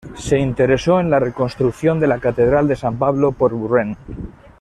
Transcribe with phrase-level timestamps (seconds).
[0.15, 3.95] Se interesó en la reconstrucción de la catedral de San Pablo por Wren.